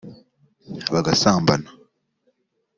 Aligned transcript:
bagasambana 0.93 1.69